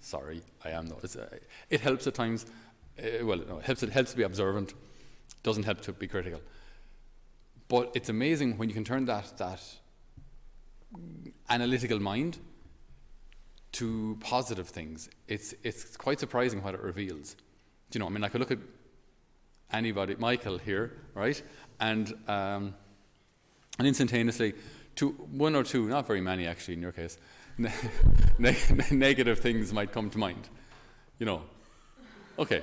Sorry, 0.01 0.43
I 0.65 0.71
am 0.71 0.87
though. 0.87 1.01
Uh, 1.03 1.27
it 1.69 1.81
helps 1.81 2.07
at 2.07 2.15
times. 2.15 2.47
Uh, 2.97 3.27
well, 3.27 3.39
no, 3.39 3.59
it 3.59 3.65
helps. 3.65 3.83
It 3.83 3.91
helps 3.91 4.13
to 4.13 4.17
be 4.17 4.23
observant 4.23 4.75
doesn't 5.43 5.65
help 5.65 5.81
to 5.83 5.93
be 5.93 6.07
critical. 6.07 6.41
But 7.69 7.93
it's 7.95 8.09
amazing 8.09 8.57
when 8.57 8.69
you 8.69 8.75
can 8.75 8.85
turn 8.85 9.05
that, 9.07 9.37
that 9.39 9.63
analytical 11.51 12.01
mind 12.01 12.39
to 13.73 14.17
positive 14.21 14.69
things. 14.69 15.09
It's, 15.27 15.55
it's 15.63 15.97
quite 15.97 16.19
surprising 16.19 16.63
what 16.63 16.75
it 16.75 16.81
reveals. 16.81 17.35
Do 17.91 17.99
you 17.99 18.01
know, 18.01 18.07
I 18.07 18.11
mean, 18.11 18.25
I 18.25 18.29
could 18.29 18.41
look 18.41 18.51
at 18.51 18.59
anybody, 19.73 20.17
Michael 20.19 20.59
here, 20.59 20.93
right? 21.15 21.41
And, 21.79 22.13
um, 22.27 22.75
and 23.79 23.87
instantaneously, 23.87 24.55
to 24.97 25.11
one 25.11 25.55
or 25.55 25.63
two, 25.63 25.89
not 25.89 26.07
very 26.07 26.21
many 26.21 26.47
actually 26.47 26.75
in 26.75 26.83
your 26.83 26.93
case, 26.93 27.19
ne- 27.59 28.57
negative 28.91 29.41
things 29.41 29.73
might 29.73 29.93
come 29.93 30.11
to 30.11 30.19
mind. 30.19 30.49
You 31.19 31.27
know, 31.27 31.43
okay. 32.39 32.63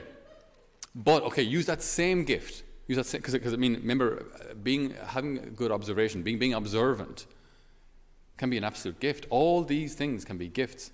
But, 0.95 1.23
okay, 1.23 1.43
use 1.43 1.65
that 1.65 1.83
same 1.83 2.23
gift 2.23 2.63
Use 2.87 3.11
that 3.11 3.21
because 3.33 3.53
I 3.53 3.57
mean, 3.57 3.75
remember, 3.75 4.25
uh, 4.35 4.53
being 4.53 4.93
having 5.07 5.53
good 5.55 5.71
observation, 5.71 6.21
being 6.21 6.37
being 6.37 6.53
observant, 6.53 7.25
can 8.37 8.49
be 8.49 8.57
an 8.57 8.63
absolute 8.63 8.99
gift. 8.99 9.25
All 9.29 9.63
these 9.63 9.95
things 9.95 10.23
can 10.23 10.37
be 10.37 10.47
gifts 10.47 10.91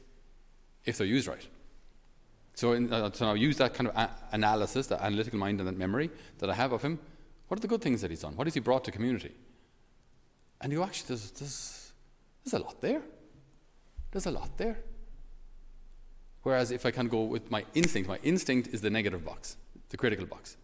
if 0.86 0.98
they're 0.98 1.08
used 1.08 1.28
right. 1.28 1.46
So, 2.54 2.74
in, 2.74 2.94
uh, 2.94 3.12
so 3.12 3.26
now 3.26 3.34
use 3.34 3.58
that 3.58 3.74
kind 3.74 3.90
of 3.90 3.96
a- 3.96 4.10
analysis, 4.32 4.88
that 4.88 5.02
analytical 5.02 5.40
mind 5.40 5.60
and 5.60 5.68
that 5.68 5.78
memory 5.78 6.10
that 6.38 6.50
I 6.50 6.54
have 6.54 6.72
of 6.72 6.82
him. 6.82 7.00
What 7.48 7.60
are 7.60 7.62
the 7.62 7.68
good 7.68 7.82
things 7.82 8.02
that 8.02 8.10
he's 8.10 8.22
done? 8.22 8.36
What 8.36 8.48
has 8.48 8.54
he 8.54 8.60
brought 8.62 8.86
to 8.86 8.92
community? 8.92 9.36
And 10.62 10.72
you 10.72 10.84
actually, 10.84 11.08
there's, 11.10 11.32
there's, 11.32 11.92
there's 12.44 12.54
a 12.54 12.64
lot 12.64 12.80
there. 12.80 13.02
There's 14.12 14.28
a 14.28 14.32
lot 14.32 14.58
there. 14.58 14.78
Whereas 16.44 16.72
if 16.72 16.86
I 16.86 16.92
can 16.92 17.08
go 17.08 17.24
with 17.24 17.52
my 17.52 17.66
instinct, 17.74 18.08
my 18.08 18.20
instinct 18.24 18.70
is 18.70 18.82
the 18.82 18.90
negative 18.90 19.26
box, 19.26 19.58
the 19.92 19.98
critical 19.98 20.26
box. 20.26 20.58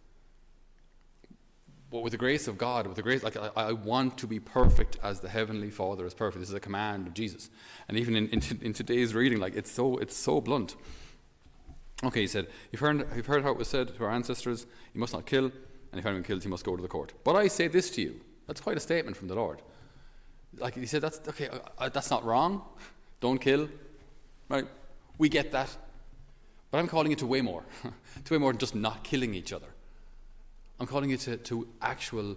But 1.90 2.02
with 2.02 2.10
the 2.10 2.18
grace 2.18 2.48
of 2.48 2.58
God, 2.58 2.86
with 2.86 2.96
the 2.96 3.02
grace, 3.02 3.22
like 3.22 3.36
I, 3.36 3.50
I 3.56 3.72
want 3.72 4.18
to 4.18 4.26
be 4.26 4.40
perfect 4.40 4.98
as 5.02 5.20
the 5.20 5.28
heavenly 5.28 5.70
Father 5.70 6.04
is 6.04 6.12
perfect. 6.12 6.40
This 6.40 6.50
is 6.50 6.54
a 6.54 6.60
command 6.60 7.06
of 7.06 7.14
Jesus, 7.14 7.48
and 7.88 7.96
even 7.96 8.14
in, 8.14 8.28
in, 8.28 8.42
in 8.60 8.72
today's 8.74 9.14
reading, 9.14 9.38
like 9.38 9.56
it's 9.56 9.70
so 9.70 9.96
it's 9.96 10.16
so 10.16 10.40
blunt. 10.40 10.76
Okay, 12.04 12.20
he 12.20 12.26
said, 12.26 12.46
you've 12.70 12.80
heard, 12.80 13.08
you've 13.16 13.26
heard 13.26 13.42
how 13.42 13.50
it 13.50 13.58
was 13.58 13.68
said 13.68 13.88
to 13.96 14.04
our 14.04 14.10
ancestors, 14.10 14.66
you 14.94 15.00
must 15.00 15.12
not 15.12 15.26
kill, 15.26 15.46
and 15.46 15.98
if 15.98 16.06
anyone 16.06 16.22
kills, 16.22 16.44
he 16.44 16.48
must 16.48 16.64
go 16.64 16.76
to 16.76 16.82
the 16.82 16.88
court. 16.88 17.12
But 17.24 17.34
I 17.34 17.48
say 17.48 17.66
this 17.66 17.90
to 17.90 18.02
you. 18.02 18.20
That's 18.46 18.60
quite 18.60 18.76
a 18.76 18.80
statement 18.80 19.16
from 19.16 19.26
the 19.26 19.34
Lord. 19.34 19.62
Like 20.58 20.74
he 20.76 20.86
said, 20.86 21.02
that's 21.02 21.20
okay. 21.28 21.48
Uh, 21.76 21.88
that's 21.88 22.10
not 22.10 22.24
wrong. 22.24 22.62
Don't 23.20 23.38
kill, 23.38 23.68
right? 24.48 24.66
We 25.18 25.28
get 25.28 25.50
that. 25.52 25.76
But 26.70 26.78
I'm 26.78 26.88
calling 26.88 27.12
it 27.12 27.18
to 27.18 27.26
way 27.26 27.40
more, 27.40 27.64
to 28.24 28.34
way 28.34 28.38
more 28.38 28.52
than 28.52 28.58
just 28.58 28.74
not 28.74 29.04
killing 29.04 29.34
each 29.34 29.52
other. 29.52 29.68
I'm 30.80 30.86
calling 30.86 31.10
it 31.10 31.20
to, 31.20 31.36
to 31.36 31.68
actual 31.80 32.36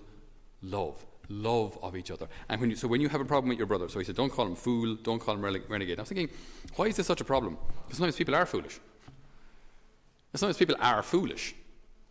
love, 0.62 1.06
love 1.30 1.78
of 1.82 1.96
each 1.96 2.12
other. 2.12 2.28
And 2.50 2.60
when 2.62 2.70
you, 2.72 2.76
so 2.76 2.88
when 2.88 3.02
you 3.02 3.10
have 3.10 3.22
a 3.22 3.26
problem 3.26 3.50
with 3.50 3.58
your 3.58 3.68
brother, 3.68 3.90
so 3.90 4.00
he 4.00 4.06
said, 4.06 4.16
don't 4.16 4.32
call 4.32 4.48
him 4.48 4.56
fool, 4.56 4.96
don't 4.96 5.20
call 5.20 5.36
him 5.36 5.42
renegade. 5.44 6.00
I'm 6.00 6.06
thinking, 6.06 6.30
why 6.76 6.88
is 6.88 6.96
this 6.96 7.08
such 7.08 7.22
a 7.22 7.26
problem? 7.26 7.58
Because 7.86 7.98
sometimes 7.98 8.16
people 8.16 8.36
are 8.36 8.46
foolish. 8.46 8.80
sometimes 10.34 10.58
people 10.58 10.76
are 10.80 11.04
foolish. 11.04 11.56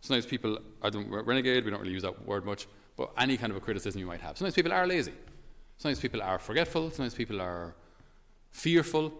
Sometimes 0.01 0.25
people 0.25 0.57
are 0.81 0.91
renegade, 1.23 1.65
we 1.65 1.71
don't 1.71 1.81
really 1.81 1.93
use 1.93 2.01
that 2.01 2.25
word 2.25 2.45
much, 2.45 2.67
but 2.95 3.11
any 3.17 3.37
kind 3.37 3.51
of 3.51 3.57
a 3.57 3.59
criticism 3.59 3.99
you 3.99 4.07
might 4.07 4.21
have. 4.21 4.37
Sometimes 4.37 4.55
people 4.55 4.73
are 4.73 4.87
lazy. 4.87 5.13
Sometimes 5.77 5.99
people 5.99 6.21
are 6.21 6.39
forgetful. 6.39 6.91
Sometimes 6.91 7.13
people 7.13 7.41
are 7.41 7.75
fearful. 8.51 9.11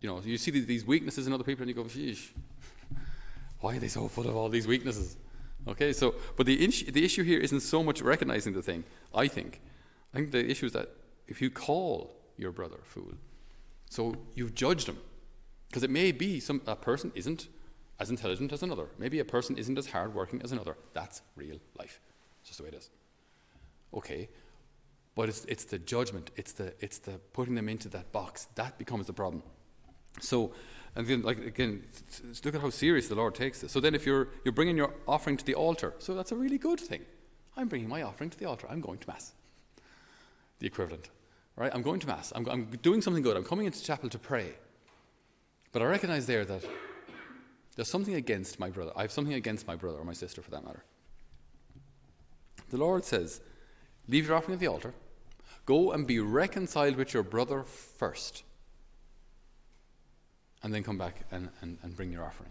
You 0.00 0.08
know, 0.08 0.20
you 0.24 0.38
see 0.38 0.50
these 0.50 0.84
weaknesses 0.84 1.26
in 1.26 1.32
other 1.32 1.44
people 1.44 1.62
and 1.62 1.68
you 1.68 1.74
go, 1.74 1.84
sheesh, 1.84 2.30
why 3.60 3.76
are 3.76 3.78
they 3.78 3.88
so 3.88 4.08
full 4.08 4.28
of 4.28 4.36
all 4.36 4.48
these 4.48 4.66
weaknesses? 4.66 5.16
Okay, 5.68 5.92
so, 5.92 6.14
but 6.36 6.46
the, 6.46 6.66
the 6.90 7.04
issue 7.04 7.24
here 7.24 7.40
isn't 7.40 7.60
so 7.60 7.82
much 7.82 8.00
recognizing 8.00 8.52
the 8.52 8.62
thing, 8.62 8.84
I 9.14 9.26
think. 9.26 9.60
I 10.14 10.18
think 10.18 10.30
the 10.30 10.48
issue 10.48 10.66
is 10.66 10.72
that 10.72 10.90
if 11.26 11.42
you 11.42 11.50
call 11.50 12.14
your 12.36 12.52
brother 12.52 12.76
a 12.80 12.84
fool, 12.84 13.14
so 13.90 14.14
you've 14.34 14.54
judged 14.54 14.88
him. 14.88 14.98
Because 15.68 15.82
it 15.82 15.90
may 15.90 16.12
be 16.12 16.38
some, 16.38 16.62
a 16.66 16.76
person 16.76 17.10
isn't 17.14 17.48
as 17.98 18.10
intelligent 18.10 18.52
as 18.52 18.62
another. 18.62 18.86
Maybe 18.98 19.18
a 19.18 19.24
person 19.24 19.56
isn't 19.56 19.76
as 19.76 19.88
hardworking 19.88 20.40
as 20.42 20.52
another. 20.52 20.76
That's 20.92 21.22
real 21.34 21.58
life. 21.78 22.00
It's 22.40 22.50
just 22.50 22.58
the 22.58 22.64
way 22.64 22.68
it 22.68 22.76
is. 22.76 22.90
Okay, 23.92 24.28
but 25.14 25.28
it's, 25.28 25.44
it's 25.46 25.64
the 25.64 25.78
judgment, 25.78 26.30
it's 26.36 26.52
the, 26.52 26.74
it's 26.80 26.98
the 26.98 27.12
putting 27.32 27.54
them 27.54 27.68
into 27.68 27.88
that 27.88 28.12
box. 28.12 28.48
That 28.54 28.78
becomes 28.78 29.06
the 29.06 29.12
problem. 29.12 29.42
So, 30.20 30.52
and 30.94 31.06
then, 31.06 31.22
like 31.22 31.38
again, 31.38 31.84
look 32.44 32.54
at 32.54 32.60
how 32.60 32.70
serious 32.70 33.08
the 33.08 33.14
Lord 33.14 33.34
takes 33.34 33.60
this. 33.60 33.72
So 33.72 33.80
then, 33.80 33.94
if 33.94 34.06
you're 34.06 34.28
you're 34.44 34.52
bringing 34.52 34.76
your 34.76 34.94
offering 35.06 35.36
to 35.36 35.44
the 35.44 35.54
altar, 35.54 35.94
so 35.98 36.14
that's 36.14 36.32
a 36.32 36.36
really 36.36 36.58
good 36.58 36.80
thing. 36.80 37.02
I'm 37.56 37.68
bringing 37.68 37.88
my 37.88 38.02
offering 38.02 38.30
to 38.30 38.38
the 38.38 38.46
altar. 38.46 38.66
I'm 38.70 38.80
going 38.80 38.98
to 38.98 39.08
mass. 39.08 39.32
The 40.58 40.66
equivalent, 40.66 41.10
right? 41.56 41.70
I'm 41.74 41.82
going 41.82 42.00
to 42.00 42.06
mass. 42.06 42.32
I'm, 42.34 42.48
I'm 42.48 42.66
doing 42.82 43.02
something 43.02 43.22
good. 43.22 43.36
I'm 43.36 43.44
coming 43.44 43.66
into 43.66 43.82
chapel 43.82 44.08
to 44.08 44.18
pray. 44.18 44.52
But 45.72 45.82
I 45.82 45.86
recognize 45.86 46.26
there 46.26 46.44
that 46.44 46.64
there's 47.74 47.90
something 47.90 48.14
against 48.14 48.58
my 48.58 48.70
brother. 48.70 48.92
I 48.96 49.02
have 49.02 49.12
something 49.12 49.34
against 49.34 49.66
my 49.66 49.76
brother 49.76 49.98
or 49.98 50.04
my 50.04 50.14
sister, 50.14 50.40
for 50.40 50.50
that 50.50 50.64
matter. 50.64 50.84
The 52.70 52.78
Lord 52.78 53.04
says, 53.04 53.40
"Leave 54.08 54.26
your 54.26 54.36
offering 54.36 54.54
at 54.54 54.60
the 54.60 54.66
altar. 54.66 54.94
Go 55.66 55.92
and 55.92 56.06
be 56.06 56.20
reconciled 56.20 56.96
with 56.96 57.12
your 57.12 57.22
brother 57.22 57.64
first 57.64 58.44
and 60.66 60.74
then 60.74 60.82
come 60.82 60.98
back 60.98 61.20
and, 61.30 61.48
and, 61.62 61.78
and 61.84 61.94
bring 61.94 62.10
your 62.10 62.24
offering. 62.24 62.50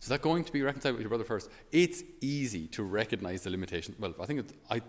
So 0.00 0.10
that 0.10 0.20
going 0.20 0.44
to 0.44 0.52
be 0.52 0.60
reconciled 0.60 0.96
with 0.96 1.00
your 1.00 1.08
brother 1.08 1.24
first. 1.24 1.48
It's 1.72 2.02
easy 2.20 2.66
to 2.68 2.82
recognize 2.82 3.40
the 3.40 3.48
limitations. 3.48 3.98
Well, 3.98 4.12
I 4.20 4.26
think 4.26 4.40
it, 4.40 4.52
I, 4.70 4.82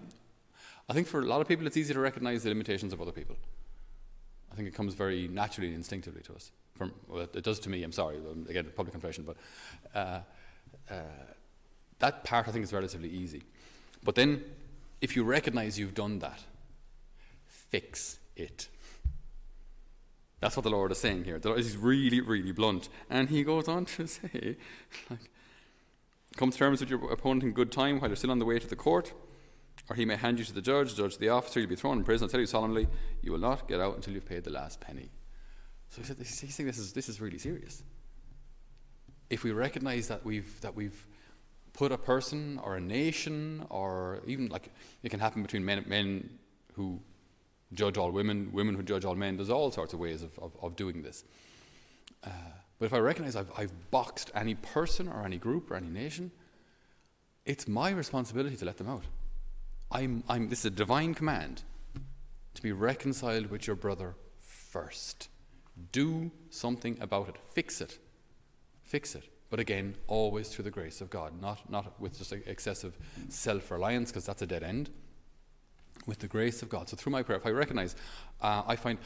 I 0.90 0.94
think 0.94 1.08
for 1.08 1.22
a 1.22 1.26
lot 1.26 1.40
of 1.40 1.48
people, 1.48 1.66
it's 1.66 1.78
easy 1.78 1.94
to 1.94 2.02
recognize 2.02 2.44
the 2.44 2.50
limitations 2.50 2.92
of 2.92 3.02
other 3.02 3.14
people. 3.14 3.38
I 4.52 4.56
think 4.56 4.68
it 4.68 4.74
comes 4.74 4.94
very 4.94 5.30
naturally, 5.30 5.68
and 5.68 5.78
instinctively 5.78 6.22
to 6.24 6.34
us. 6.36 6.52
From, 6.76 6.92
well, 7.08 7.22
it, 7.22 7.44
does 7.46 7.62
to 7.62 7.70
me. 7.70 7.82
I'm 7.82 7.94
sorry. 7.94 8.18
Again, 8.50 8.74
public 8.76 8.92
confession, 8.92 9.24
but 9.24 9.38
uh, 9.96 10.20
uh, 10.92 10.96
that 12.00 12.26
part 12.26 12.50
I 12.50 12.52
think 12.52 12.66
is 12.66 12.74
relatively 12.74 13.10
easy. 13.10 13.44
But 14.04 14.16
then, 14.16 14.44
if 15.00 15.16
you 15.16 15.24
recognize 15.24 15.80
you've 15.80 15.96
done 15.96 16.20
that, 16.20 16.42
fix 17.46 18.20
it. 18.36 18.68
That's 20.40 20.56
what 20.56 20.64
the 20.64 20.70
Lord 20.70 20.92
is 20.92 21.00
saying 21.00 21.24
here. 21.24 21.40
Lord 21.44 21.60
is 21.60 21.76
really, 21.76 22.22
really 22.22 22.52
blunt. 22.52 22.90
And 23.10 23.30
he 23.30 23.44
goes 23.44 23.68
on 23.68 23.86
to 23.86 24.08
say, 24.08 24.58
like, 25.10 25.32
come 26.36 26.52
to 26.52 26.58
terms 26.58 26.80
with 26.80 26.90
your 26.90 27.12
opponent 27.12 27.44
in 27.44 27.52
good 27.52 27.72
time 27.72 28.00
while 28.00 28.10
you're 28.10 28.16
still 28.16 28.32
on 28.32 28.40
the 28.40 28.46
way 28.46 28.60
to 28.60 28.68
the 28.68 28.76
court, 28.76 29.14
or 29.90 29.96
he 29.96 30.06
may 30.06 30.16
hand 30.16 30.38
you 30.38 30.46
to 30.46 30.54
the 30.54 30.62
judge, 30.62 30.96
judge 30.96 31.18
the 31.18 31.30
officer, 31.30 31.60
you'll 31.60 31.70
be 31.70 31.76
thrown 31.76 31.98
in 31.98 32.04
prison. 32.04 32.28
I 32.28 32.32
tell 32.32 32.40
you 32.40 32.46
solemnly, 32.46 32.88
you 33.22 33.32
will 33.32 33.40
not 33.40 33.68
get 33.68 33.82
out 33.82 33.96
until 33.96 34.14
you've 34.14 34.26
paid 34.26 34.44
the 34.44 34.52
last 34.52 34.80
penny. 34.80 35.10
So 35.90 36.02
he 36.02 36.08
said, 36.08 36.18
he's 36.20 36.54
saying 36.54 36.68
this 36.68 36.78
is, 36.78 36.94
this 36.94 37.10
is 37.10 37.20
really 37.20 37.40
serious. 37.40 37.84
If 39.30 39.44
we 39.44 39.52
recognize 39.52 40.08
that 40.10 40.24
we've, 40.24 40.62
that 40.62 40.76
we've 40.76 41.08
put 41.74 41.92
a 41.92 41.98
person 41.98 42.60
or 42.64 42.76
a 42.76 42.82
nation, 42.82 43.66
or 43.70 44.22
even 44.28 44.50
like 44.50 44.70
it 45.04 45.10
can 45.10 45.20
happen 45.20 45.42
between 45.42 45.66
men, 45.66 45.84
men 45.88 46.30
who 46.74 47.00
judge 47.74 47.98
all 47.98 48.12
women, 48.12 48.50
women 48.52 48.76
who 48.76 48.84
judge 48.84 49.06
all 49.06 49.16
men. 49.16 49.38
There's 49.38 49.50
all 49.50 49.72
sorts 49.72 49.94
of 49.94 50.00
ways 50.00 50.24
of, 50.24 50.38
of, 50.40 50.52
of 50.62 50.76
doing 50.76 51.02
this. 51.02 51.24
Uh, 52.24 52.30
but 52.80 52.86
if 52.86 52.94
I 52.94 53.00
recognize 53.00 53.36
I've, 53.36 53.52
I've 53.58 53.92
boxed 53.92 54.32
any 54.36 54.56
person 54.56 55.08
or 55.08 55.26
any 55.26 55.38
group 55.38 55.72
or 55.72 55.76
any 55.76 55.90
nation, 55.90 56.32
it's 57.46 57.68
my 57.68 57.90
responsibility 57.90 58.56
to 58.58 58.66
let 58.66 58.78
them 58.78 58.90
out. 58.90 59.04
I'm, 59.92 60.24
I'm, 60.28 60.50
this 60.50 60.60
is 60.60 60.66
a 60.66 60.70
divine 60.70 61.14
command 61.14 61.64
to 62.54 62.62
be 62.62 62.72
reconciled 62.72 63.48
with 63.48 63.68
your 63.68 63.76
brother 63.76 64.16
first. 64.40 65.30
Do 65.92 66.32
something 66.50 66.98
about 67.00 67.30
it. 67.30 67.36
Fix 67.54 67.82
it. 67.82 68.00
Fix 68.84 69.16
it. 69.16 69.24
But 69.50 69.60
again, 69.60 69.96
always 70.08 70.50
through 70.50 70.64
the 70.64 70.72
grace 70.72 71.00
of 71.00 71.10
God, 71.10 71.42
not, 71.42 71.70
not 71.70 72.00
with 72.02 72.18
just 72.18 72.34
excessive 72.34 72.98
self 73.30 73.72
reliance, 73.72 74.12
because 74.12 74.26
that's 74.26 74.42
a 74.42 74.48
dead 74.48 74.64
end 74.64 74.90
with 76.08 76.20
the 76.20 76.28
grace 76.28 76.64
of 76.64 76.70
God. 76.70 76.90
So 76.90 76.98
through 76.98 77.12
my 77.12 77.22
prayer, 77.22 77.38
if 77.38 77.46
I 77.46 77.52
recognize, 77.52 77.96
uh, 78.42 78.64
I 78.66 78.76
find 78.76 78.98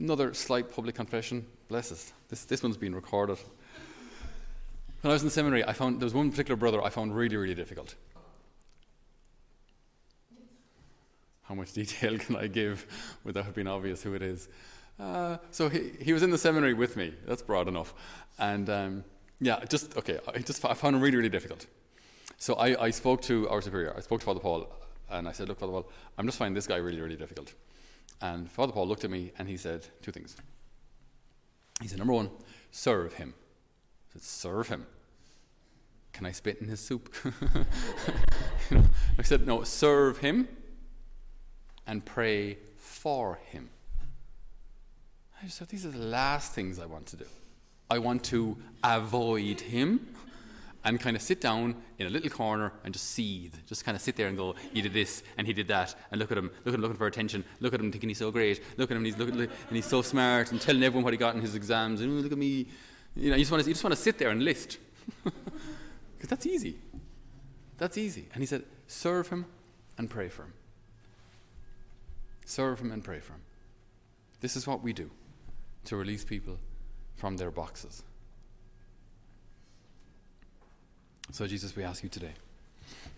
another 0.00 0.34
slight 0.34 0.74
public 0.74 0.94
confession. 0.94 1.46
Bless 1.68 1.92
us. 1.92 2.12
This, 2.28 2.44
this 2.44 2.62
one's 2.62 2.76
been 2.76 2.94
recorded. 2.94 3.38
When 5.02 5.10
I 5.10 5.14
was 5.14 5.22
in 5.22 5.30
seminary, 5.30 5.64
I 5.64 5.74
found 5.74 6.00
there 6.00 6.06
was 6.06 6.14
one 6.14 6.30
particular 6.30 6.56
brother 6.56 6.82
I 6.82 6.88
found 6.88 7.14
really, 7.14 7.36
really 7.36 7.54
difficult. 7.54 7.94
How 11.42 11.54
much 11.54 11.72
detail 11.74 12.18
can 12.18 12.36
I 12.36 12.46
give 12.46 12.86
without 13.22 13.54
being 13.54 13.66
obvious 13.66 14.02
who 14.02 14.14
it 14.14 14.22
is? 14.22 14.48
Uh, 14.98 15.36
so 15.50 15.68
he, 15.68 15.90
he 16.00 16.12
was 16.12 16.22
in 16.22 16.30
the 16.30 16.38
seminary 16.38 16.72
with 16.72 16.96
me. 16.96 17.12
That's 17.26 17.42
broad 17.42 17.68
enough. 17.68 17.92
And 18.38 18.70
um, 18.70 19.04
yeah, 19.40 19.62
just, 19.68 19.96
okay, 19.98 20.20
I 20.32 20.38
just 20.38 20.64
I 20.64 20.72
found 20.74 20.96
him 20.96 21.02
really, 21.02 21.16
really 21.16 21.28
difficult. 21.28 21.66
So 22.38 22.54
I, 22.54 22.84
I 22.84 22.90
spoke 22.90 23.20
to 23.22 23.48
our 23.48 23.60
superior, 23.60 23.94
I 23.96 24.00
spoke 24.00 24.20
to 24.20 24.26
Father 24.26 24.40
Paul 24.40 24.68
and 25.10 25.28
I 25.28 25.32
said, 25.32 25.48
Look, 25.48 25.58
Father 25.58 25.72
Paul, 25.72 25.90
I'm 26.18 26.26
just 26.26 26.38
finding 26.38 26.54
this 26.54 26.66
guy 26.66 26.76
really, 26.76 27.00
really 27.00 27.16
difficult. 27.16 27.52
And 28.20 28.50
Father 28.50 28.72
Paul 28.72 28.86
looked 28.86 29.04
at 29.04 29.10
me 29.10 29.32
and 29.38 29.48
he 29.48 29.56
said 29.56 29.86
two 30.02 30.12
things. 30.12 30.36
He 31.80 31.88
said, 31.88 31.98
Number 31.98 32.12
one, 32.12 32.30
serve 32.70 33.14
him. 33.14 33.34
I 33.36 34.12
said, 34.14 34.22
Serve 34.22 34.68
him. 34.68 34.86
Can 36.12 36.26
I 36.26 36.32
spit 36.32 36.58
in 36.60 36.68
his 36.68 36.80
soup? 36.80 37.12
I 39.18 39.22
said, 39.22 39.46
No, 39.46 39.64
serve 39.64 40.18
him 40.18 40.48
and 41.86 42.04
pray 42.04 42.58
for 42.76 43.40
him. 43.50 43.70
I 45.42 45.48
said, 45.48 45.68
These 45.68 45.84
are 45.84 45.90
the 45.90 45.98
last 45.98 46.52
things 46.52 46.78
I 46.78 46.86
want 46.86 47.06
to 47.06 47.16
do. 47.16 47.26
I 47.90 47.98
want 47.98 48.24
to 48.24 48.56
avoid 48.82 49.60
him 49.60 50.14
and 50.84 51.00
kind 51.00 51.16
of 51.16 51.22
sit 51.22 51.40
down 51.40 51.74
in 51.98 52.06
a 52.06 52.10
little 52.10 52.30
corner 52.30 52.72
and 52.84 52.92
just 52.92 53.10
seethe. 53.10 53.54
Just 53.66 53.84
kind 53.84 53.96
of 53.96 54.02
sit 54.02 54.16
there 54.16 54.28
and 54.28 54.36
go, 54.36 54.54
he 54.72 54.82
did 54.82 54.92
this 54.92 55.22
and 55.38 55.46
he 55.46 55.52
did 55.52 55.68
that, 55.68 55.94
and 56.10 56.20
look 56.20 56.30
at 56.30 56.38
him, 56.38 56.50
look 56.64 56.72
at 56.72 56.74
him 56.74 56.82
looking 56.82 56.96
for 56.96 57.06
attention, 57.06 57.44
look 57.60 57.74
at 57.74 57.80
him 57.80 57.90
thinking 57.90 58.10
he's 58.10 58.18
so 58.18 58.30
great, 58.30 58.62
look 58.76 58.90
at 58.90 58.96
him, 58.96 59.04
he's 59.04 59.14
and 59.14 59.48
he's 59.70 59.86
so 59.86 60.02
smart, 60.02 60.52
and 60.52 60.60
telling 60.60 60.82
everyone 60.82 61.04
what 61.04 61.12
he 61.12 61.18
got 61.18 61.34
in 61.34 61.40
his 61.40 61.54
exams, 61.54 62.00
and 62.00 62.22
look 62.22 62.32
at 62.32 62.38
me. 62.38 62.66
You 63.16 63.30
know, 63.30 63.36
you 63.36 63.42
just 63.42 63.52
want 63.52 63.62
to, 63.62 63.68
you 63.68 63.74
just 63.74 63.84
want 63.84 63.94
to 63.94 64.00
sit 64.00 64.18
there 64.18 64.30
and 64.30 64.44
list. 64.44 64.78
Because 66.24 66.38
that's 66.38 66.46
easy. 66.46 66.78
That's 67.76 67.98
easy. 67.98 68.28
And 68.32 68.42
he 68.42 68.46
said, 68.46 68.62
serve 68.86 69.28
him 69.28 69.44
and 69.98 70.08
pray 70.08 70.30
for 70.30 70.44
him. 70.44 70.54
Serve 72.46 72.80
him 72.80 72.90
and 72.90 73.04
pray 73.04 73.20
for 73.20 73.34
him. 73.34 73.42
This 74.40 74.56
is 74.56 74.66
what 74.66 74.82
we 74.82 74.94
do 74.94 75.10
to 75.84 75.96
release 75.96 76.24
people 76.24 76.56
from 77.14 77.36
their 77.36 77.50
boxes. 77.50 78.04
So, 81.34 81.48
Jesus, 81.48 81.74
we 81.74 81.82
ask 81.82 82.04
you 82.04 82.08
today 82.08 82.34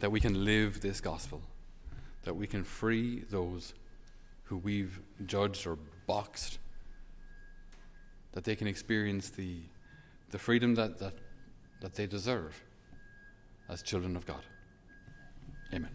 that 0.01 0.11
we 0.11 0.21
can 0.21 0.47
live 0.47 0.81
this 0.81 1.03
gospel, 1.03 1.43
that 2.23 2.35
we 2.35 2.47
can 2.47 2.65
free 2.65 3.25
those 3.29 3.75
who 4.45 4.57
we've 4.57 5.01
judged 5.27 5.67
or 5.67 5.77
boxed, 6.07 6.59
that 8.33 8.43
they 8.45 8.57
can 8.57 8.69
experience 8.69 9.29
the, 9.29 9.59
the 10.31 10.39
freedom 10.39 10.77
that, 10.77 10.99
that, 10.99 11.13
that 11.83 11.95
they 11.95 12.07
deserve 12.07 12.59
as 13.69 13.83
children 13.83 14.17
of 14.17 14.25
God. 14.25 14.47
Amen. 15.75 15.91